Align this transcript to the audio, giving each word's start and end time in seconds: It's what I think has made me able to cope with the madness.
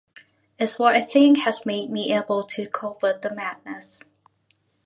It's 0.57 0.79
what 0.79 0.95
I 0.95 1.01
think 1.01 1.37
has 1.41 1.63
made 1.63 1.91
me 1.91 2.11
able 2.11 2.41
to 2.43 2.65
cope 2.65 3.03
with 3.03 3.21
the 3.21 3.31
madness. 3.31 4.01